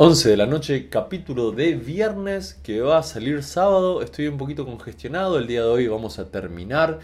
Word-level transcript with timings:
11 0.00 0.28
de 0.28 0.36
la 0.36 0.46
noche, 0.46 0.88
capítulo 0.88 1.50
de 1.50 1.74
viernes 1.74 2.54
que 2.62 2.80
va 2.80 2.98
a 2.98 3.02
salir 3.02 3.42
sábado. 3.42 4.00
Estoy 4.00 4.28
un 4.28 4.38
poquito 4.38 4.64
congestionado. 4.64 5.36
El 5.38 5.48
día 5.48 5.62
de 5.62 5.66
hoy 5.66 5.88
vamos 5.88 6.20
a 6.20 6.30
terminar 6.30 7.00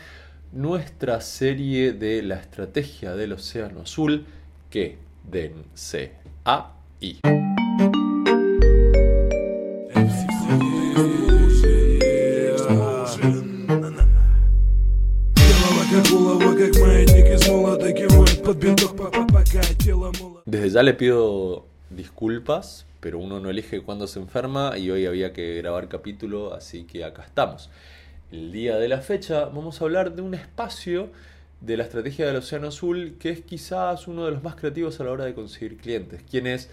nuestra 0.53 1.21
serie 1.21 1.93
de 1.93 2.23
la 2.23 2.37
estrategia 2.37 3.17
del 3.17 3.33
Océano 3.33 3.81
Azul. 3.81 4.25
Que 4.71 4.97
dense 5.29 6.13
ahí. 6.45 7.19
Desde 20.47 20.71
ya 20.71 20.83
le 20.85 20.95
pido 20.95 21.74
disculpas, 21.97 22.87
pero 23.01 23.19
uno 23.19 23.41
no 23.41 23.51
elige 23.51 23.83
cuándo 23.83 24.07
se 24.07 24.19
enferma 24.19 24.79
y 24.79 24.91
hoy 24.91 25.07
había 25.07 25.33
que 25.33 25.57
grabar 25.57 25.89
capítulo, 25.89 26.55
así 26.55 26.85
que 26.85 27.05
acá 27.05 27.23
estamos. 27.23 27.71
El 28.33 28.53
día 28.53 28.77
de 28.77 28.89
la 28.89 29.01
fecha 29.01 29.47
vamos 29.47 29.81
a 29.81 29.85
hablar 29.85 30.15
de 30.15 30.23
un 30.23 30.35
espacio 30.35 31.11
de 31.61 31.77
la 31.77 31.85
estrategia 31.85 32.27
del 32.27 32.37
Océano 32.37 32.69
Azul 32.69 33.17
que 33.19 33.31
es 33.31 33.41
quizás 33.43 34.09
uno 34.09 34.25
de 34.25 34.33
los 34.33 34.43
más 34.43 34.55
creativos 34.55 35.01
a 35.01 35.05
la 35.05 35.11
hora 35.11 35.25
de 35.25 35.35
conseguir 35.35 35.77
clientes. 35.77 36.23
Quienes 36.29 36.71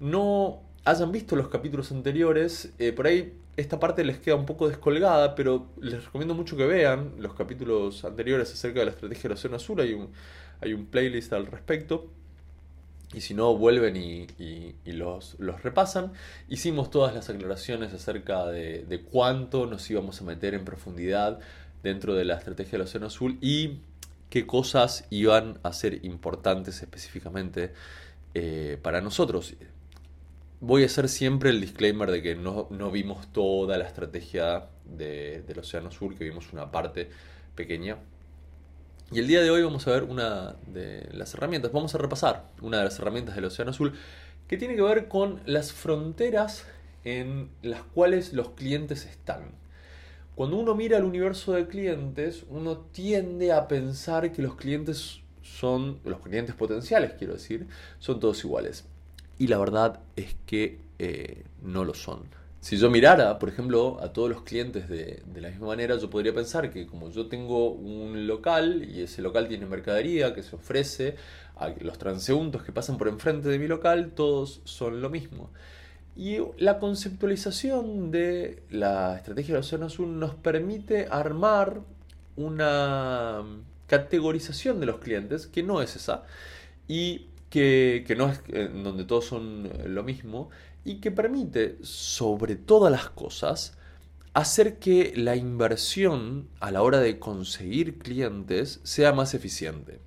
no 0.00 0.60
hayan 0.84 1.12
visto 1.12 1.36
los 1.36 1.48
capítulos 1.48 1.92
anteriores, 1.92 2.72
eh, 2.78 2.92
por 2.92 3.06
ahí 3.06 3.32
esta 3.56 3.78
parte 3.78 4.04
les 4.04 4.18
queda 4.18 4.34
un 4.34 4.46
poco 4.46 4.68
descolgada, 4.68 5.34
pero 5.34 5.66
les 5.80 6.04
recomiendo 6.04 6.34
mucho 6.34 6.56
que 6.56 6.66
vean 6.66 7.12
los 7.18 7.34
capítulos 7.34 8.04
anteriores 8.04 8.52
acerca 8.52 8.80
de 8.80 8.86
la 8.86 8.90
estrategia 8.90 9.22
del 9.24 9.32
Océano 9.32 9.56
Azul. 9.56 9.80
Hay 9.80 9.94
un, 9.94 10.08
hay 10.60 10.74
un 10.74 10.86
playlist 10.86 11.32
al 11.32 11.46
respecto 11.46 12.08
y 13.14 13.20
si 13.20 13.34
no 13.34 13.56
vuelven 13.56 13.96
y, 13.96 14.74
los, 14.86 15.36
repasan. 15.62 16.12
Hicimos 16.48 16.90
todas 16.90 17.14
las 17.14 17.30
aclaraciones 17.30 17.92
acerca 17.92 18.46
de, 18.46 19.04
cuánto 19.10 19.66
nos 19.66 19.88
íbamos 19.90 20.20
a 20.20 20.24
meter 20.24 20.54
en 20.54 20.64
profundidad 20.64 21.38
dentro 21.82 22.14
de 22.14 22.24
la 22.24 22.34
estrategia 22.34 22.72
del 22.72 22.82
Océano 22.82 23.06
Azul 23.06 23.38
y 23.40 23.78
qué 24.30 24.46
cosas 24.46 25.04
iban 25.10 25.58
a 25.62 25.72
ser 25.72 26.04
importantes 26.04 26.82
específicamente 26.82 27.72
eh, 28.34 28.78
para 28.82 29.00
nosotros. 29.00 29.54
Voy 30.60 30.82
a 30.82 30.86
hacer 30.86 31.08
siempre 31.08 31.50
el 31.50 31.60
disclaimer 31.60 32.10
de 32.10 32.22
que 32.22 32.34
no, 32.34 32.66
vimos 32.90 33.30
toda 33.32 33.76
la 33.76 33.86
estrategia 33.86 34.66
del 34.84 35.58
Océano 35.58 35.88
Azul, 35.88 36.16
que 36.16 36.24
vimos 36.24 36.52
una 36.52 36.70
parte 36.70 37.10
pequeña. 37.54 37.98
Y 39.14 39.20
el 39.20 39.28
día 39.28 39.42
de 39.42 39.50
hoy 39.52 39.62
vamos 39.62 39.86
a 39.86 39.92
ver 39.92 40.02
una 40.02 40.56
de 40.66 41.08
las 41.12 41.34
herramientas, 41.34 41.70
vamos 41.70 41.94
a 41.94 41.98
repasar 41.98 42.50
una 42.60 42.78
de 42.78 42.84
las 42.84 42.98
herramientas 42.98 43.36
del 43.36 43.44
Océano 43.44 43.70
Azul 43.70 43.92
que 44.48 44.56
tiene 44.56 44.74
que 44.74 44.82
ver 44.82 45.06
con 45.06 45.40
las 45.46 45.72
fronteras 45.72 46.66
en 47.04 47.48
las 47.62 47.84
cuales 47.84 48.32
los 48.32 48.50
clientes 48.50 49.04
están. 49.04 49.52
Cuando 50.34 50.56
uno 50.56 50.74
mira 50.74 50.98
el 50.98 51.04
universo 51.04 51.52
de 51.52 51.68
clientes, 51.68 52.44
uno 52.50 52.76
tiende 52.76 53.52
a 53.52 53.68
pensar 53.68 54.32
que 54.32 54.42
los 54.42 54.56
clientes 54.56 55.20
son, 55.44 56.00
los 56.04 56.18
clientes 56.18 56.56
potenciales 56.56 57.12
quiero 57.16 57.34
decir, 57.34 57.68
son 58.00 58.18
todos 58.18 58.42
iguales. 58.44 58.84
Y 59.38 59.46
la 59.46 59.58
verdad 59.58 60.00
es 60.16 60.34
que 60.44 60.80
eh, 60.98 61.44
no 61.62 61.84
lo 61.84 61.94
son. 61.94 62.24
Si 62.64 62.78
yo 62.78 62.88
mirara, 62.88 63.38
por 63.38 63.50
ejemplo, 63.50 63.98
a 64.00 64.14
todos 64.14 64.30
los 64.30 64.40
clientes 64.40 64.88
de, 64.88 65.22
la 65.34 65.50
misma 65.50 65.66
manera, 65.66 65.98
yo 65.98 66.08
podría 66.08 66.32
pensar 66.32 66.70
que 66.70 66.86
como 66.86 67.10
yo 67.10 67.26
tengo 67.26 67.72
un 67.72 68.26
local 68.26 68.88
y 68.90 69.02
ese 69.02 69.20
local 69.20 69.48
tiene 69.48 69.66
mercadería 69.66 70.32
que 70.32 70.42
se 70.42 70.56
ofrece 70.56 71.16
a 71.56 71.68
los 71.68 71.98
transeúntes 71.98 72.62
que 72.62 72.72
pasan 72.72 72.96
por 72.96 73.08
enfrente 73.08 73.50
de 73.50 73.58
mi 73.58 73.66
local, 73.66 74.12
todos 74.16 74.62
son 74.64 75.02
lo 75.02 75.10
mismo. 75.10 75.50
Y 76.16 76.38
la 76.56 76.78
conceptualización 76.78 78.10
de 78.10 78.62
la 78.70 79.14
estrategia 79.14 79.52
de 79.52 79.60
Océano 79.60 79.84
Azul 79.84 80.18
nos 80.18 80.34
permite 80.34 81.06
armar 81.10 81.82
una 82.34 83.42
categorización 83.88 84.80
de 84.80 84.86
los 84.86 85.00
clientes 85.00 85.46
que 85.46 85.62
no 85.62 85.82
es 85.82 85.96
esa 85.96 86.22
y 86.88 87.26
que, 87.50 88.04
que 88.06 88.16
no 88.16 88.30
es 88.30 88.40
donde 88.82 89.04
todos 89.04 89.26
son 89.26 89.68
lo 89.84 90.02
mismo 90.02 90.48
y 90.84 91.00
que 91.00 91.10
permite, 91.10 91.78
sobre 91.82 92.56
todas 92.56 92.92
las 92.92 93.08
cosas, 93.08 93.76
hacer 94.34 94.78
que 94.78 95.12
la 95.16 95.36
inversión 95.36 96.48
a 96.60 96.70
la 96.70 96.82
hora 96.82 97.00
de 97.00 97.18
conseguir 97.18 97.98
clientes 97.98 98.80
sea 98.82 99.12
más 99.12 99.32
eficiente. 99.32 100.00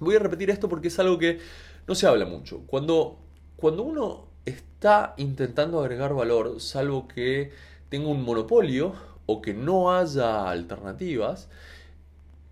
Voy 0.00 0.16
a 0.16 0.18
repetir 0.18 0.50
esto 0.50 0.68
porque 0.68 0.88
es 0.88 0.98
algo 0.98 1.18
que 1.18 1.38
no 1.86 1.94
se 1.94 2.06
habla 2.06 2.24
mucho. 2.24 2.62
Cuando, 2.66 3.18
cuando 3.56 3.82
uno 3.82 4.28
está 4.46 5.14
intentando 5.18 5.80
agregar 5.80 6.14
valor, 6.14 6.60
salvo 6.60 7.06
que 7.06 7.52
tenga 7.90 8.08
un 8.08 8.22
monopolio 8.22 8.94
o 9.26 9.42
que 9.42 9.52
no 9.52 9.92
haya 9.94 10.48
alternativas, 10.48 11.50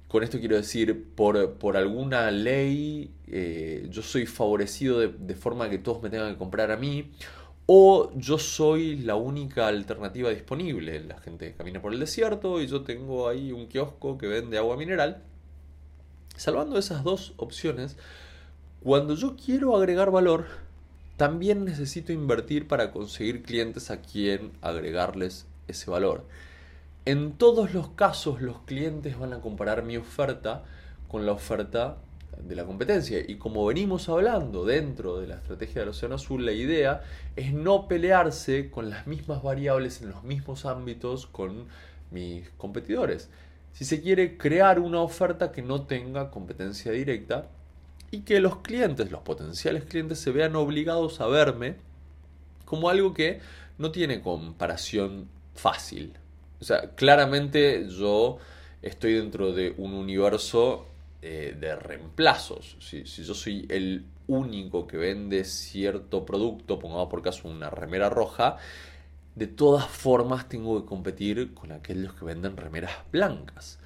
con 0.09 0.23
esto 0.23 0.39
quiero 0.39 0.57
decir, 0.57 1.05
por, 1.15 1.77
alguna 1.77 2.31
ley 2.31 3.13
eh, 3.27 3.87
yo 3.91 4.03
soy 4.03 4.25
favorecido 4.25 5.01
de, 5.01 5.35
forma 5.35 5.69
que 5.69 5.79
todos 5.79 6.03
me 6.03 6.09
tengan 6.09 6.33
que 6.33 6.39
comprar 6.39 6.71
a 6.71 6.79
mí, 6.79 7.13
o 7.67 8.11
yo 8.17 8.39
soy 8.39 8.97
la 8.97 9.17
única 9.17 9.69
alternativa 9.69 10.31
disponible. 10.31 11.01
La 11.01 11.21
gente 11.21 11.55
camina 11.55 11.83
por 11.83 11.93
el 11.93 12.01
desierto 12.01 12.63
y 12.63 12.67
yo 12.67 12.83
tengo 12.83 13.29
ahí 13.29 13.53
un 13.53 13.67
kiosco 13.67 14.17
que 14.17 14.27
vende 14.27 14.57
agua 14.57 14.79
mineral. 14.79 15.23
Salvando 16.35 16.79
esas 16.79 17.05
dos 17.05 17.35
opciones, 17.37 17.99
cuando 18.83 19.15
yo 19.15 19.37
quiero 19.37 19.77
agregar 19.77 20.11
valor, 20.11 20.47
también 21.19 21.67
necesito 21.67 22.13
invertir 22.13 22.67
para 22.67 22.93
conseguir 22.93 23.43
clientes 23.43 23.91
a 23.91 24.01
quien 24.01 24.53
agregarles 24.63 25.47
ese 25.67 25.91
valor. 25.91 26.25
En 27.09 27.33
todos 27.33 27.73
los 27.73 27.89
casos 27.89 28.43
los 28.43 28.59
clientes 28.67 29.19
van 29.19 29.33
a 29.33 29.41
comparar 29.41 29.83
mi 29.83 29.97
oferta 29.97 30.65
con 31.09 31.25
la 31.25 31.33
oferta 31.33 31.97
de 32.37 32.55
la 32.55 32.67
competencia. 32.67 33.19
Y 33.27 33.37
como 33.37 33.65
venimos 33.65 34.11
hablando 34.11 34.67
dentro 34.67 35.19
de 35.19 35.27
la 35.27 35.37
estrategia 35.37 35.81
del 35.81 35.89
Océano 35.89 36.17
Azul, 36.17 36.45
la 36.45 36.53
idea 36.53 37.03
es 37.35 37.55
no 37.55 37.89
pelearse 37.89 38.71
con 38.71 38.91
las 38.91 39.07
mismas 39.07 39.43
variables 39.43 40.03
en 40.03 40.11
los 40.11 40.23
mismos 40.23 40.67
ámbitos 40.67 41.27
con 41.27 41.69
mis 42.11 42.47
competidores. 42.59 43.31
Si 43.73 43.87
se 43.87 44.03
quiere 44.03 44.37
crear 44.37 44.79
una 44.79 45.01
oferta 45.01 45.51
que 45.51 45.63
no 45.63 45.87
tenga 45.87 46.31
competencia 46.31 46.93
directa 46.93 47.49
y 48.11 48.21
que 48.21 48.39
los 48.39 48.57
clientes, 48.57 49.11
los 49.11 49.23
potenciales 49.23 49.85
clientes, 49.85 50.19
se 50.19 50.31
vean 50.31 50.55
obligados 50.57 51.23
a 51.23 51.27
verme 51.27 51.77
como 52.67 52.91
algo 52.91 53.15
que 53.15 53.41
no 53.79 53.93
tiene 53.93 54.21
comparación 54.21 55.31
fácil. 55.55 56.13
O 56.61 56.65
sea, 56.65 56.91
claramente 56.95 57.89
yo 57.89 58.39
estoy 58.83 59.15
dentro 59.15 59.53
de 59.53 59.75
un 59.79 59.95
universo 59.95 60.87
eh, 61.23 61.57
de 61.59 61.77
reemplazos. 61.77 62.77
Si, 62.81 63.03
yo 63.05 63.35
soy 63.35 63.67
el 63.69 64.05
único 64.27 64.87
que 64.87 64.97
vende 64.97 65.45
cierto 65.45 66.25
producto, 66.25 66.79
pongamos 66.79 67.09
por 67.09 67.23
caso 67.23 67.49
una 67.49 67.71
remera 67.71 68.09
roja, 68.09 68.57
de 69.35 69.47
todas 69.47 69.87
formas 69.87 70.49
tengo 70.49 70.81
que 70.81 70.87
competir 70.87 71.55
con 71.55 71.73
aquellos 71.73 72.15
que 72.15 72.25
venden 72.25 72.57
remeras 72.57 72.93
blancas. 73.13 73.79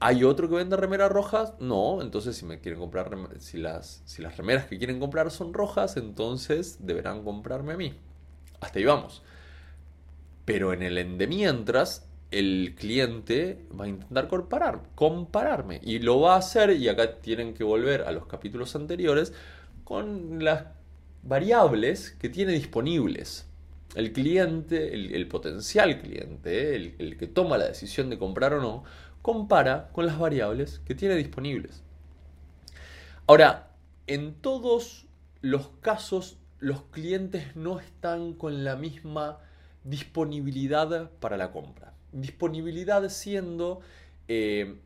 ¿Hay 0.00 0.24
otro 0.24 0.48
que 0.48 0.56
vende 0.56 0.76
remeras 0.76 1.12
rojas? 1.12 1.54
No, 1.60 2.02
entonces 2.02 2.36
si 2.36 2.44
me 2.44 2.58
quieren 2.58 2.80
comprar, 2.80 3.16
si 3.38 3.58
las, 3.58 4.02
si 4.04 4.20
las 4.20 4.36
remeras 4.36 4.66
que 4.66 4.76
quieren 4.76 4.98
comprar 4.98 5.30
son 5.30 5.54
rojas, 5.54 5.96
entonces 5.96 6.78
deberán 6.80 7.22
comprarme 7.22 7.74
a 7.74 7.76
mí. 7.76 7.94
Hasta 8.60 8.78
ahí 8.78 8.84
vamos. 8.84 9.22
Pero 10.44 10.72
en 10.72 10.82
el 10.82 10.98
endemientras, 10.98 12.08
el 12.30 12.74
cliente 12.76 13.66
va 13.78 13.84
a 13.84 13.88
intentar 13.88 14.28
comparar, 14.28 14.82
compararme. 14.94 15.80
Y 15.82 15.98
lo 15.98 16.20
va 16.20 16.34
a 16.34 16.38
hacer, 16.38 16.70
y 16.70 16.88
acá 16.88 17.20
tienen 17.20 17.54
que 17.54 17.62
volver 17.62 18.02
a 18.02 18.12
los 18.12 18.26
capítulos 18.26 18.74
anteriores, 18.74 19.32
con 19.84 20.42
las 20.42 20.64
variables 21.22 22.12
que 22.12 22.28
tiene 22.28 22.52
disponibles. 22.52 23.46
El 23.94 24.12
cliente, 24.12 24.94
el, 24.94 25.28
potencial 25.28 26.00
cliente, 26.00 26.74
el, 26.74 26.94
el 26.98 27.18
que 27.18 27.26
toma 27.26 27.58
la 27.58 27.66
decisión 27.66 28.08
de 28.08 28.18
comprar 28.18 28.54
o 28.54 28.60
no, 28.62 28.84
compara 29.20 29.90
con 29.92 30.06
las 30.06 30.18
variables 30.18 30.80
que 30.86 30.94
tiene 30.94 31.14
disponibles. 31.14 31.82
Ahora, 33.26 33.68
en 34.06 34.34
todos 34.34 35.06
los 35.42 35.68
casos, 35.80 36.38
los 36.58 36.82
clientes 36.84 37.54
no 37.54 37.78
están 37.78 38.32
con 38.32 38.64
la 38.64 38.76
misma 38.76 39.38
disponibilidad 39.84 41.10
para 41.20 41.36
la 41.36 41.52
compra. 41.52 41.94
Disponibilidad 42.12 43.08
siendo 43.08 43.80
eh, 44.28 44.76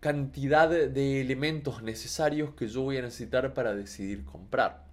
cantidad 0.00 0.68
de 0.68 1.20
elementos 1.20 1.82
necesarios 1.82 2.54
que 2.54 2.68
yo 2.68 2.82
voy 2.82 2.96
a 2.96 3.02
necesitar 3.02 3.54
para 3.54 3.74
decidir 3.74 4.24
comprar. 4.24 4.86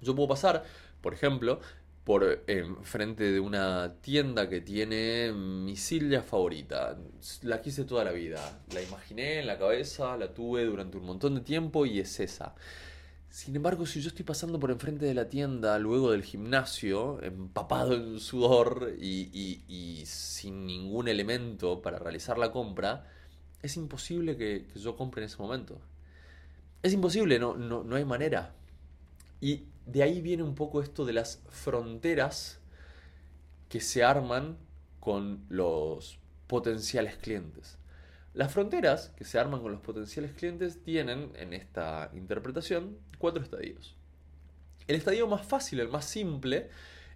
Yo 0.00 0.14
puedo 0.14 0.28
pasar, 0.28 0.64
por 1.00 1.12
ejemplo, 1.12 1.60
por 2.04 2.42
frente 2.84 3.30
de 3.30 3.38
una 3.38 3.96
tienda 4.00 4.48
que 4.48 4.62
tiene 4.62 5.30
mi 5.32 5.76
silla 5.76 6.22
favorita. 6.22 6.96
La 7.42 7.60
quise 7.60 7.84
toda 7.84 8.02
la 8.02 8.12
vida. 8.12 8.62
La 8.72 8.80
imaginé 8.80 9.40
en 9.40 9.46
la 9.46 9.58
cabeza, 9.58 10.16
la 10.16 10.32
tuve 10.32 10.64
durante 10.64 10.96
un 10.96 11.04
montón 11.04 11.34
de 11.34 11.42
tiempo 11.42 11.84
y 11.84 12.00
es 12.00 12.18
esa. 12.18 12.54
Sin 13.30 13.54
embargo, 13.54 13.86
si 13.86 14.00
yo 14.00 14.08
estoy 14.08 14.24
pasando 14.24 14.58
por 14.58 14.70
enfrente 14.70 15.04
de 15.04 15.14
la 15.14 15.28
tienda 15.28 15.78
luego 15.78 16.10
del 16.10 16.22
gimnasio, 16.22 17.22
empapado 17.22 17.94
en 17.94 18.20
sudor 18.20 18.94
y, 18.98 20.02
sin 20.06 20.66
ningún 20.66 21.08
elemento 21.08 21.82
para 21.82 21.98
realizar 21.98 22.38
la 22.38 22.50
compra, 22.50 23.06
es 23.62 23.76
imposible 23.76 24.36
que, 24.36 24.66
yo 24.74 24.96
compre 24.96 25.22
en 25.22 25.26
ese 25.26 25.38
momento. 25.38 25.78
Es 26.82 26.92
imposible, 26.92 27.38
no, 27.38 27.56
no, 27.56 27.84
no 27.84 27.96
hay 27.96 28.04
manera. 28.04 28.54
Y 29.40 29.64
de 29.86 30.02
ahí 30.02 30.20
viene 30.20 30.42
un 30.42 30.54
poco 30.54 30.82
esto 30.82 31.04
de 31.04 31.12
las 31.12 31.42
fronteras 31.50 32.60
que 33.68 33.80
se 33.80 34.02
arman 34.02 34.56
con 35.00 35.44
los 35.48 36.18
potenciales 36.46 37.16
clientes. 37.16 37.78
Las 38.34 38.52
fronteras 38.52 39.08
que 39.16 39.24
se 39.24 39.38
arman 39.38 39.60
con 39.60 39.72
los 39.72 39.80
potenciales 39.80 40.32
clientes 40.32 40.82
tienen, 40.82 41.32
en 41.36 41.52
esta 41.52 42.10
interpretación, 42.12 42.98
cuatro 43.18 43.42
estadios. 43.42 43.96
El 44.86 44.96
estadio 44.96 45.26
más 45.26 45.44
fácil, 45.44 45.80
el 45.80 45.88
más 45.88 46.04
simple, 46.04 46.70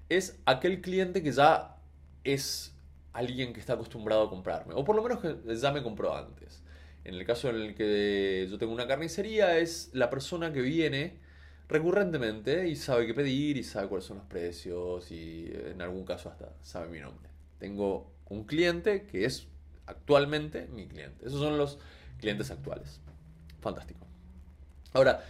es 0.08 0.40
aquel 0.46 0.80
cliente 0.80 1.22
que 1.22 1.32
ya 1.32 1.76
es 2.24 2.74
alguien 3.12 3.52
que 3.52 3.60
está 3.60 3.74
acostumbrado 3.74 4.24
a 4.24 4.30
comprarme, 4.30 4.74
o 4.74 4.84
por 4.84 4.96
lo 4.96 5.02
menos 5.02 5.20
que 5.20 5.56
ya 5.56 5.72
me 5.72 5.82
compró 5.82 6.16
antes. 6.16 6.62
En 7.04 7.14
el 7.14 7.24
caso 7.26 7.50
en 7.50 7.56
el 7.56 7.74
que 7.74 8.46
yo 8.50 8.58
tengo 8.58 8.72
una 8.72 8.86
carnicería, 8.86 9.58
es 9.58 9.90
la 9.92 10.08
persona 10.08 10.52
que 10.52 10.60
viene 10.60 11.18
recurrentemente 11.68 12.68
y 12.68 12.76
sabe 12.76 13.06
qué 13.06 13.14
pedir 13.14 13.56
y 13.56 13.64
sabe 13.64 13.88
cuáles 13.88 14.04
son 14.04 14.18
los 14.18 14.26
precios 14.26 15.10
y 15.10 15.50
en 15.52 15.80
algún 15.80 16.04
caso 16.04 16.28
hasta 16.28 16.52
sabe 16.62 16.88
mi 16.88 17.00
nombre. 17.00 17.28
Tengo 17.58 18.12
un 18.28 18.44
cliente 18.44 19.06
que 19.06 19.24
es 19.24 19.48
actualmente 19.86 20.68
mi 20.68 20.86
cliente. 20.86 21.26
Esos 21.26 21.40
son 21.40 21.58
los 21.58 21.78
clientes 22.18 22.50
actuales. 22.50 23.00
Fantástico. 23.60 24.06
Ahora, 24.92 25.24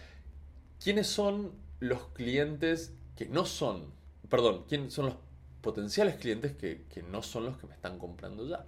¿quiénes 0.82 1.06
son 1.06 1.52
los 1.80 2.08
clientes 2.08 2.92
que 3.16 3.26
no 3.26 3.44
son, 3.44 3.86
perdón, 4.28 4.64
quiénes 4.68 4.92
son 4.92 5.06
los 5.06 5.14
potenciales 5.60 6.16
clientes 6.16 6.52
que, 6.52 6.84
que, 6.92 7.02
no 7.02 7.22
son 7.22 7.44
los 7.44 7.56
que 7.56 7.66
me 7.66 7.74
están 7.74 7.98
comprando 7.98 8.46
ya? 8.48 8.64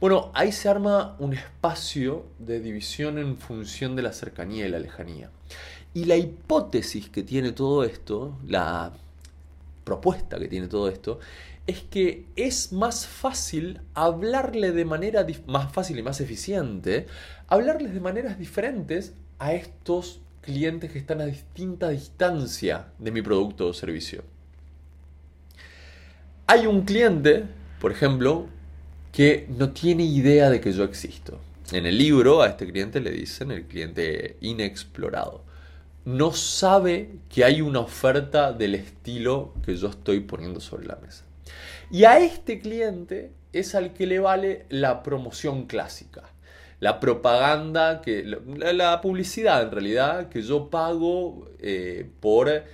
Bueno, 0.00 0.30
ahí 0.34 0.52
se 0.52 0.68
arma 0.68 1.16
un 1.18 1.32
espacio 1.34 2.26
de 2.38 2.60
división 2.60 3.18
en 3.18 3.38
función 3.38 3.96
de 3.96 4.02
la 4.02 4.12
cercanía 4.12 4.66
y 4.66 4.68
la 4.68 4.78
lejanía. 4.78 5.30
Y 5.94 6.04
la 6.04 6.16
hipótesis 6.16 7.08
que 7.08 7.22
tiene 7.22 7.52
todo 7.52 7.82
esto, 7.82 8.38
la 8.46 8.92
propuesta 9.82 10.38
que 10.38 10.48
tiene 10.48 10.68
todo 10.68 10.88
esto, 10.88 11.20
es 11.66 11.80
que 11.82 12.26
es 12.36 12.72
más 12.72 13.06
fácil 13.06 13.80
hablarle 13.94 14.72
de 14.72 14.84
manera 14.84 15.26
más 15.46 15.72
fácil 15.72 15.98
y 15.98 16.02
más 16.02 16.20
eficiente, 16.20 17.06
hablarles 17.48 17.92
de 17.92 18.00
maneras 18.00 18.38
diferentes 18.38 19.14
a 19.38 19.52
estos 19.52 20.20
clientes 20.42 20.92
que 20.92 20.98
están 20.98 21.20
a 21.20 21.26
distinta 21.26 21.88
distancia 21.88 22.86
de 22.98 23.10
mi 23.10 23.22
producto 23.22 23.68
o 23.68 23.72
servicio. 23.72 24.22
Hay 26.46 26.66
un 26.66 26.82
cliente, 26.82 27.44
por 27.80 27.90
ejemplo, 27.90 28.46
que 29.12 29.46
no 29.58 29.70
tiene 29.70 30.04
idea 30.04 30.50
de 30.50 30.60
que 30.60 30.72
yo 30.72 30.84
existo. 30.84 31.40
En 31.72 31.86
el 31.86 31.98
libro 31.98 32.42
a 32.42 32.48
este 32.48 32.66
cliente 32.70 33.00
le 33.00 33.10
dicen 33.10 33.50
el 33.50 33.64
cliente 33.64 34.36
inexplorado 34.40 35.46
no 36.06 36.32
sabe 36.32 37.10
que 37.28 37.44
hay 37.44 37.60
una 37.60 37.80
oferta 37.80 38.52
del 38.52 38.76
estilo 38.76 39.52
que 39.64 39.76
yo 39.76 39.88
estoy 39.88 40.20
poniendo 40.20 40.60
sobre 40.60 40.86
la 40.86 40.96
mesa. 40.96 41.24
Y 41.90 42.04
a 42.04 42.18
este 42.18 42.60
cliente 42.60 43.32
es 43.52 43.74
al 43.74 43.92
que 43.92 44.06
le 44.06 44.18
vale 44.18 44.66
la 44.68 45.02
promoción 45.02 45.66
clásica, 45.66 46.22
la 46.80 47.00
propaganda, 47.00 48.02
la, 48.04 49.00
publicidad 49.00 49.62
en 49.62 49.70
realidad 49.70 50.28
que 50.28 50.42
yo 50.42 50.68
pago 50.68 51.48
eh, 51.58 52.08
por 52.20 52.64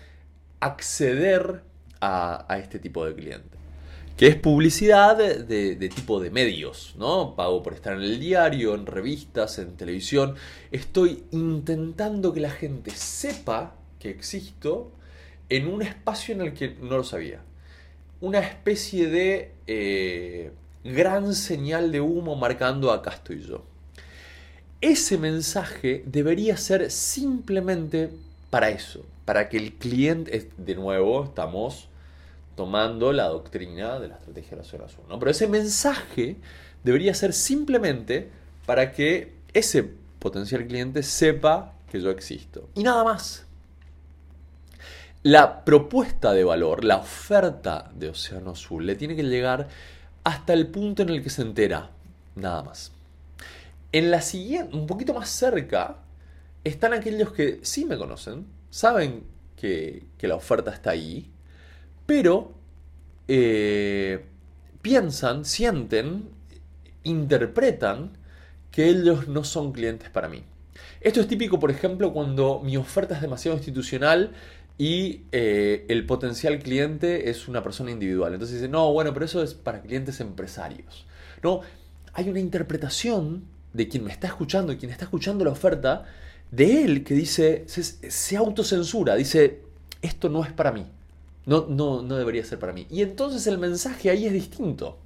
acceder 0.61 1.63
a, 2.01 2.47
a 2.53 2.59
este 2.59 2.79
tipo 2.79 3.05
de 3.05 3.15
cliente 3.15 3.63
que 4.17 4.29
es 4.29 4.37
publicidad 4.37 5.17
de, 5.17 5.89
tipo 5.89 6.21
de 6.21 6.31
medios, 6.31 6.95
¿no? 6.99 7.35
Pago 7.35 7.63
por 7.63 7.75
estar 7.75 7.95
en 7.95 8.03
el 8.03 8.21
diario, 8.21 8.75
en 8.75 8.87
revistas, 8.87 9.59
en 9.59 9.77
televisión. 9.77 10.37
Estoy 10.71 11.25
intentando 11.31 12.33
que 12.33 12.41
la 12.41 12.51
gente 12.51 12.91
sepa 12.91 13.75
que 13.99 14.11
existo 14.11 14.93
en 15.49 15.67
un 15.67 15.83
espacio 15.83 16.35
en 16.35 16.43
el 16.43 16.55
que 16.55 16.77
no 16.81 16.99
lo 16.99 17.05
sabía. 17.05 17.41
Una 18.23 18.39
especie 18.39 19.09
de 19.09 19.53
eh, 19.67 20.53
gran 20.85 21.35
señal 21.35 21.91
de 21.91 22.01
humo 22.01 22.37
marcando 22.37 22.93
acá 22.93 23.11
estoy 23.11 23.43
yo. 23.43 23.65
Ese 24.81 25.19
mensaje 25.19 26.05
debería 26.07 26.57
ser 26.57 26.89
simplemente 26.93 28.11
para 28.49 28.71
eso, 28.71 29.05
para 29.25 29.49
que 29.49 29.57
el 29.57 29.73
cliente, 29.73 30.49
de 30.57 30.75
nuevo, 30.77 31.25
estamos 31.25 31.89
tomando 32.55 33.13
la 33.13 33.27
doctrina 33.27 33.99
de 33.99 34.07
la 34.07 34.15
estrategia 34.15 34.53
de 34.53 34.57
la 34.59 34.65
zona 34.69 34.85
azul. 34.85 35.05
¿no? 35.09 35.19
Pero 35.19 35.33
ese 35.33 35.49
mensaje 35.49 36.37
debería 36.85 37.15
ser 37.15 37.33
simplemente 37.33 38.29
para 38.67 38.93
que 38.93 39.35
ese 39.53 39.91
potencial 40.21 40.65
cliente 40.69 41.03
sepa 41.03 41.75
que 41.91 42.01
yo 42.01 42.11
existo. 42.11 42.69
Y 42.77 42.85
nada 42.85 43.03
más. 43.03 43.47
La 45.23 45.65
propuesta 45.65 46.33
de 46.33 46.43
valor, 46.43 46.83
la 46.83 46.97
oferta 46.97 47.93
de 47.95 48.09
Océano 48.09 48.51
Azul, 48.51 48.85
le 48.85 48.97
tiene 48.97 49.15
que 49.15 49.23
llegar 49.23 49.69
hasta 50.25 50.53
el 50.53 50.67
punto 50.67 51.03
en 51.03 51.11
el 51.11 51.23
que 51.23 51.31
se 51.31 51.43
entera. 51.43 51.91
Nada 52.35 52.65
más. 52.65 52.91
En 53.93 54.11
la 54.11 54.21
siguiente, 54.21 54.75
un 54.75 54.89
poquito 54.89 55.15
más 55.15 55.29
cerca, 55.29 55.99
están 56.65 56.93
aquellos 56.93 57.33
que 57.33 57.61
sí 57.63 57.85
me 57.85 57.97
conocen, 57.97 58.47
saben 58.71 59.23
que, 59.55 60.07
que 60.19 60.27
la 60.27 60.35
oferta 60.35 60.73
está 60.73 60.91
ahí, 60.91 61.31
pero 62.05 62.55
eh, 63.29 64.25
piensan, 64.81 65.45
sienten, 65.45 66.31
interpretan 67.05 68.11
que 68.73 68.89
ellos 68.89 69.29
no 69.29 69.45
son 69.45 69.71
clientes 69.71 70.11
para 70.11 70.29
mí. 70.29 70.43
Esto 71.01 71.21
es 71.21 71.29
típico, 71.29 71.61
por 71.61 71.71
ejemplo, 71.71 72.13
cuando 72.13 72.61
mi 72.61 72.77
oferta 72.77 73.15
es 73.15 73.21
demasiado 73.21 73.57
institucional 73.57 74.33
y 74.79 75.23
eh, 75.33 75.85
el 75.89 76.07
potencial 76.07 76.59
cliente 76.59 77.31
es 77.31 77.49
una 77.49 77.63
persona 77.63 77.91
individual. 77.91 78.33
Entonces 78.33 78.57
dicen, 78.57 78.73
no, 78.73 78.93
bueno, 78.93 79.13
pero 79.13 79.25
eso 79.25 79.43
es 79.43 79.55
para 79.55 79.81
clientes 79.83 80.21
empresarios. 80.21 81.07
No, 81.43 81.61
hay 82.13 82.29
una 82.29 82.41
interpretación 82.41 83.45
de 83.73 83.89
quien 83.89 84.05
me 84.05 84.13
está 84.13 84.27
escuchando, 84.27 84.77
quien 84.77 84.91
está 84.91 85.05
escuchando 85.05 85.45
la 85.45 85.51
oferta, 85.51 86.05
de 86.51 86.85
él 86.85 87.05
que 87.05 87.15
dice, 87.15 87.65
se, 87.67 87.83
se 87.83 88.37
autocensura, 88.37 89.15
dice, 89.15 89.61
esto 90.03 90.29
no 90.29 90.45
es 90.45 90.53
para 90.53 90.73
mí. 90.73 90.87
No, 91.47 91.67
no, 91.69 92.03
no 92.03 92.17
debería 92.17 92.45
ser 92.45 92.59
para 92.59 92.73
mí. 92.73 92.87
Y 92.91 93.03
entonces 93.03 93.47
el 93.47 93.59
mensaje 93.59 94.11
ahí 94.11 94.27
es 94.27 94.33
distinto. 94.33 94.99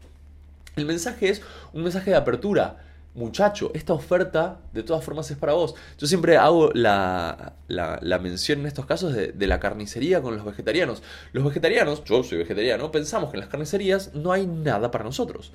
El 0.74 0.84
mensaje 0.84 1.30
es 1.30 1.42
un 1.72 1.82
mensaje 1.82 2.10
de 2.10 2.16
apertura. 2.16 2.84
Muchacho, 3.16 3.70
esta 3.74 3.92
oferta 3.92 4.60
de 4.72 4.82
todas 4.82 5.04
formas 5.04 5.30
es 5.30 5.36
para 5.36 5.54
vos. 5.54 5.74
Yo 5.98 6.06
siempre 6.06 6.36
hago 6.36 6.70
la, 6.72 7.54
la, 7.66 8.18
mención 8.18 8.60
en 8.60 8.66
estos 8.66 8.86
casos 8.86 9.14
de, 9.14 9.32
de, 9.32 9.46
la 9.46 9.58
carnicería 9.58 10.22
con 10.22 10.36
los 10.36 10.44
vegetarianos. 10.44 11.02
Los 11.32 11.44
vegetarianos, 11.44 12.04
yo 12.04 12.22
soy 12.22 12.38
vegetariano, 12.38 12.92
pensamos 12.92 13.30
que 13.30 13.36
en 13.36 13.40
las 13.40 13.48
carnicerías 13.48 14.14
no 14.14 14.32
hay 14.32 14.46
nada 14.46 14.90
para 14.90 15.04
nosotros. 15.04 15.52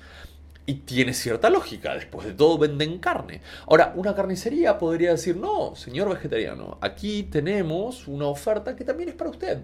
Y 0.66 0.74
tiene 0.74 1.14
cierta 1.14 1.48
lógica, 1.48 1.94
después 1.94 2.26
de 2.26 2.34
todo 2.34 2.58
venden 2.58 2.98
carne. 2.98 3.40
Ahora, 3.66 3.92
una 3.96 4.14
carnicería 4.14 4.78
podría 4.78 5.12
decir, 5.12 5.36
no, 5.36 5.74
señor 5.74 6.08
vegetariano, 6.08 6.78
aquí 6.80 7.22
tenemos 7.24 8.06
una 8.06 8.26
oferta 8.26 8.76
que 8.76 8.84
también 8.84 9.08
es 9.08 9.14
para 9.14 9.30
usted 9.30 9.58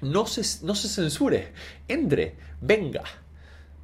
no 0.00 0.26
se, 0.26 0.64
no 0.64 0.74
se 0.74 0.88
censure, 0.88 1.52
entre, 1.88 2.36
venga. 2.60 3.02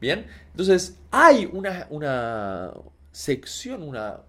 Bien, 0.00 0.26
entonces 0.50 0.98
hay 1.12 1.48
una, 1.52 1.86
una 1.90 2.72
sección, 3.12 3.82
una 3.82 4.22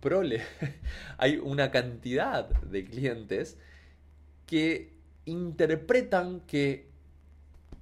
prole, 0.00 0.42
hay 1.18 1.36
una 1.36 1.70
cantidad 1.70 2.48
de 2.48 2.84
clientes 2.84 3.56
que 4.46 4.92
interpretan 5.24 6.40
que 6.40 6.90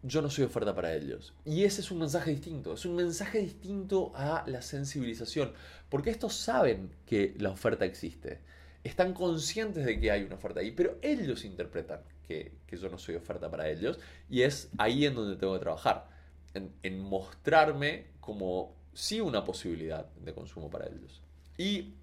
yo 0.02 0.22
no 0.22 0.30
soy 0.30 0.44
oferta 0.44 0.74
para 0.74 0.94
ellos. 0.94 1.34
Y 1.44 1.64
ese 1.64 1.82
es 1.82 1.90
un 1.90 1.98
mensaje 1.98 2.30
distinto, 2.30 2.74
es 2.74 2.84
un 2.84 2.96
mensaje 2.96 3.40
distinto 3.40 4.12
a 4.14 4.44
la 4.46 4.62
sensibilización, 4.62 5.52
porque 5.88 6.10
estos 6.10 6.34
saben 6.34 6.90
que 7.04 7.34
la 7.38 7.50
oferta 7.50 7.84
existe, 7.84 8.40
están 8.82 9.12
conscientes 9.12 9.84
de 9.84 10.00
que 10.00 10.10
hay 10.10 10.22
una 10.22 10.36
oferta 10.36 10.60
ahí, 10.60 10.70
pero 10.70 10.96
ellos 11.02 11.44
interpretan 11.44 12.00
que, 12.26 12.52
yo 12.70 12.88
no 12.88 12.98
soy 12.98 13.16
oferta 13.16 13.50
para 13.50 13.68
ellos. 13.68 13.98
Y 14.28 14.42
es 14.42 14.70
ahí 14.78 15.04
en 15.04 15.14
donde 15.14 15.36
tengo 15.36 15.54
que 15.54 15.60
trabajar, 15.60 16.08
en, 16.54 17.00
mostrarme 17.00 18.06
como 18.20 18.74
sí 18.92 19.20
una 19.20 19.44
posibilidad 19.44 20.06
de 20.06 20.34
consumo 20.34 20.70
para 20.70 20.86
ellos. 20.86 21.22
Y 21.58 21.94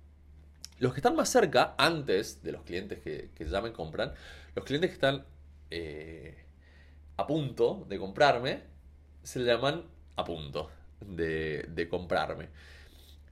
los 0.79 0.93
que 0.93 0.99
están 0.99 1.15
más 1.15 1.29
cerca, 1.29 1.75
antes 1.77 2.43
de 2.43 2.51
los 2.51 2.63
clientes 2.63 2.99
que, 2.99 3.31
ya 3.45 3.61
me 3.61 3.71
compran, 3.71 4.13
los 4.55 4.65
clientes 4.65 4.91
que 4.91 4.95
están 4.95 5.25
eh, 5.71 6.37
a 7.17 7.25
punto 7.25 7.85
de 7.89 7.97
comprarme, 7.97 8.61
se 9.23 9.39
le 9.39 9.45
llaman 9.45 9.83
a 10.15 10.23
punto 10.23 10.69
de, 11.01 11.65
de 11.69 11.89
comprarme. 11.89 12.49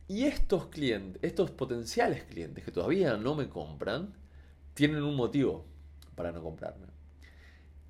Y 0.08 0.26
estos 0.26 0.68
clientes, 0.68 1.24
estos 1.24 1.52
potenciales 1.52 2.24
clientes 2.24 2.64
que 2.64 2.72
todavía 2.72 3.18
no 3.18 3.36
me 3.36 3.50
compran, 3.50 4.14
tienen 4.74 5.04
un 5.04 5.16
motivo 5.16 5.66
para 6.16 6.32
no 6.32 6.42
comprarme. 6.42 6.88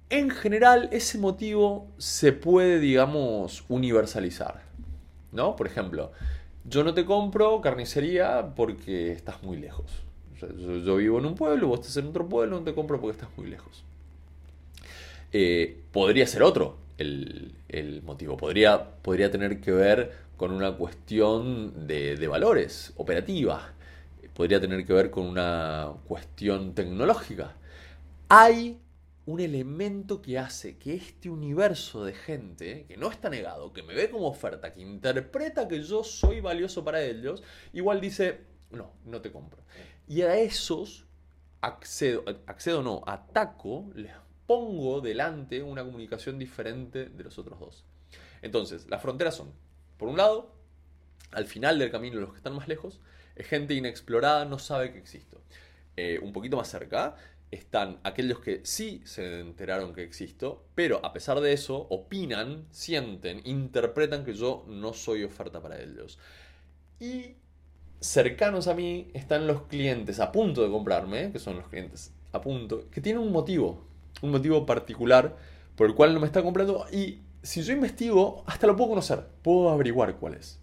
En 0.09 0.29
general, 0.29 0.89
ese 0.91 1.17
motivo 1.17 1.91
se 1.97 2.31
puede, 2.31 2.79
digamos, 2.79 3.65
universalizar. 3.67 4.64
¿No? 5.35 5.55
Por 5.55 5.67
ejemplo, 5.67 6.11
yo 6.63 6.83
no 6.83 6.93
te 6.93 7.05
compro 7.05 7.61
carnicería 7.61 8.53
porque 8.55 9.11
estás 9.11 9.43
muy 9.43 9.57
lejos. 9.57 9.85
yo, 10.39 10.95
vivo 10.95 11.19
en 11.19 11.25
un 11.25 11.35
pueblo, 11.35 11.67
vos 11.67 11.81
estás 11.81 11.97
en 11.97 12.07
otro 12.07 12.27
pueblo, 12.27 12.57
no 12.57 12.63
te 12.63 12.73
compro 12.73 12.99
porque 12.99 13.17
estás 13.17 13.29
muy 13.37 13.47
lejos. 13.47 13.83
Eh, 15.33 15.81
podría 15.91 16.25
ser 16.25 16.41
otro 16.41 16.77
el, 16.97 18.01
motivo. 18.05 18.37
Podría, 18.37 18.95
podría, 19.01 19.29
tener 19.29 19.59
que 19.59 19.71
ver 19.71 20.13
con 20.37 20.51
una 20.51 20.71
cuestión 20.71 21.85
de, 21.87 22.15
de 22.15 22.27
valores, 22.27 22.93
operativa. 22.95 23.73
Podría 24.33 24.61
tener 24.61 24.85
que 24.85 24.93
ver 24.93 25.11
con 25.11 25.25
una 25.25 25.91
cuestión 26.07 26.73
tecnológica. 26.73 27.53
Hay 28.29 28.79
un 29.25 29.39
elemento 29.39 30.21
que 30.21 30.37
hace 30.37 30.77
que 30.77 30.93
este 30.93 31.29
universo 31.29 32.05
de 32.05 32.13
gente, 32.13 32.85
que 32.87 32.97
no 32.97 33.09
está 33.09 33.29
negado, 33.29 33.73
que 33.73 33.81
me 33.81 33.95
ve 33.95 34.09
como 34.09 34.27
oferta, 34.27 34.73
que 34.73 34.81
interpreta 34.81 35.67
que 35.67 35.81
yo 35.81 36.03
soy 36.03 36.41
valioso 36.41 36.83
para 36.83 37.01
ellos, 37.01 37.43
igual 37.73 38.01
dice, 38.01 38.41
no, 38.69 38.93
no 39.05 39.21
te 39.21 39.31
compro. 39.31 39.63
Y 40.07 40.21
a 40.21 40.37
esos 40.37 41.05
accedo, 41.61 42.23
accedo 42.45 42.83
no, 42.83 43.01
ataco, 43.07 43.89
les 43.95 44.11
pongo 44.45 45.01
delante 45.01 45.63
una 45.63 45.83
comunicación 45.83 46.37
diferente 46.37 47.07
de 47.07 47.23
los 47.23 47.39
otros 47.39 47.59
dos. 47.59 47.85
Entonces, 48.43 48.87
las 48.89 49.01
fronteras 49.01 49.35
son, 49.35 49.51
por 49.97 50.07
un 50.07 50.17
lado, 50.17 50.53
al 51.31 51.45
final 51.45 51.79
del 51.79 51.89
camino, 51.89 52.19
los 52.19 52.29
que 52.29 52.37
están 52.37 52.55
más 52.55 52.67
lejos, 52.67 52.99
es 53.35 53.47
gente 53.47 53.73
inexplorada, 53.73 54.45
no 54.45 54.59
sabe 54.59 54.91
que 54.91 54.99
existo. 54.99 55.41
Eh, 55.97 56.19
un 56.21 56.33
poquito 56.33 56.57
más 56.57 56.67
cerca, 56.67 57.15
están 57.55 57.99
aquellos 58.03 58.39
que 58.39 58.61
sí 58.63 59.01
se 59.05 59.39
enteraron 59.39 59.93
que 59.93 60.03
existo, 60.03 60.65
pero 60.75 61.03
a 61.05 61.13
pesar 61.13 61.39
de 61.41 61.53
eso 61.53 61.87
opinan, 61.89 62.65
sienten, 62.71 63.41
interpretan 63.45 64.23
que 64.23 64.33
yo 64.33 64.65
no 64.67 64.93
soy 64.93 65.23
oferta 65.23 65.61
para 65.61 65.81
ellos. 65.81 66.19
Y 66.99 67.35
cercanos 67.99 68.67
a 68.67 68.73
mí 68.73 69.09
están 69.13 69.47
los 69.47 69.63
clientes 69.63 70.19
a 70.19 70.31
punto 70.31 70.63
de 70.63 70.69
comprarme, 70.69 71.31
que 71.31 71.39
son 71.39 71.57
los 71.57 71.67
clientes 71.67 72.11
a 72.31 72.41
punto, 72.41 72.89
que 72.91 73.01
tienen 73.01 73.21
un 73.21 73.31
motivo, 73.31 73.83
un 74.21 74.31
motivo 74.31 74.65
particular 74.65 75.35
por 75.75 75.87
el 75.87 75.95
cual 75.95 76.13
no 76.13 76.19
me 76.19 76.27
está 76.27 76.43
comprando 76.43 76.85
y 76.91 77.21
si 77.41 77.61
yo 77.61 77.73
investigo, 77.73 78.43
hasta 78.47 78.65
lo 78.65 78.75
puedo 78.75 78.89
conocer, 78.89 79.23
puedo 79.43 79.69
averiguar 79.69 80.15
cuál 80.15 80.33
es. 80.33 80.59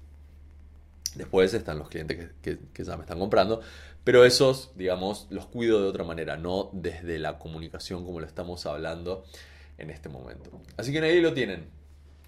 Después 1.15 1.53
están 1.55 1.79
los 1.79 1.89
clientes 1.89 2.31
que, 2.43 2.59
ya 2.83 2.97
me 2.97 3.03
están 3.03 3.19
comprando, 3.19 3.61
pero 4.05 4.25
esos, 4.25 4.73
digamos, 4.77 5.27
los 5.31 5.47
cuido 5.47 5.81
de 5.83 5.89
otra 5.89 6.05
manera, 6.05 6.37
no 6.37 6.71
desde 6.73 7.19
la 7.19 7.39
comunicación 7.39 8.05
como 8.05 8.21
lo 8.21 8.27
estamos 8.27 8.67
hablando 8.67 9.25
en 9.79 9.91
este 9.91 10.09
momento. 10.09 10.61
Así 10.77 10.93
que 10.93 11.01
ahí 11.01 11.21
lo 11.21 11.33
tienen. 11.33 11.67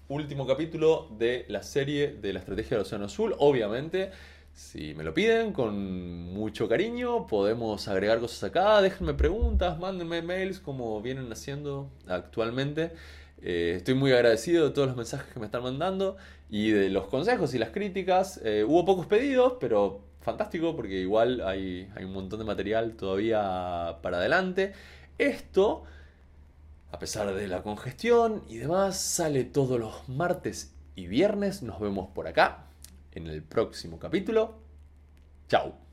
Último 0.07 0.45
capítulo 0.45 1.09
de 1.17 1.45
la 1.47 1.63
serie 1.63 2.13
de 2.13 2.31
la 2.31 2.39
estrategia 2.39 2.77
del 2.77 2.85
Océano 2.85 3.05
Azul. 3.05 3.35
Obviamente, 3.39 4.11
si 4.53 4.93
me 4.93 5.03
lo 5.03 5.13
piden 5.13 5.51
con 5.51 6.31
mucho 6.31 6.69
cariño, 6.69 7.27
podemos 7.27 7.87
agregar 7.87 8.19
cosas 8.19 8.43
acá. 8.45 8.81
Déjenme 8.81 9.13
preguntas, 9.15 9.77
mándenme 9.79 10.21
mails 10.21 10.59
como 10.59 11.01
vienen 11.01 11.29
haciendo 11.31 11.89
actualmente. 12.07 12.91
Eh, 13.41 13.73
estoy 13.77 13.95
muy 13.95 14.13
agradecido 14.13 14.65
de 14.65 14.71
todos 14.73 14.87
los 14.87 14.95
mensajes 14.95 15.33
que 15.33 15.39
me 15.39 15.47
están 15.47 15.63
mandando 15.63 16.15
y 16.49 16.69
de 16.69 16.89
los 16.89 17.07
consejos 17.07 17.53
y 17.53 17.57
las 17.57 17.71
críticas. 17.71 18.39
Eh, 18.45 18.63
hubo 18.65 18.85
pocos 18.85 19.07
pedidos, 19.07 19.55
pero 19.59 20.04
fantástico 20.25 20.75
porque 20.75 20.95
igual 20.95 21.41
hay, 21.45 21.89
hay 21.95 22.03
un 22.03 22.11
montón 22.11 22.39
de 22.39 22.45
material 22.45 22.95
todavía 22.95 23.99
para 24.01 24.17
adelante. 24.17 24.73
Esto, 25.19 25.83
a 26.91 26.97
pesar 26.99 27.33
de 27.33 27.47
la 27.47 27.61
congestión 27.61 28.43
y 28.49 28.57
demás, 28.57 28.99
sale 28.99 29.43
todos 29.43 29.79
los 29.79 30.09
martes 30.09 30.73
y 30.95 31.07
viernes. 31.07 31.61
Nos 31.61 31.79
vemos 31.79 32.09
por 32.09 32.27
acá 32.27 32.65
en 33.11 33.27
el 33.27 33.43
próximo 33.43 33.99
capítulo. 33.99 34.55
Chao. 35.47 35.84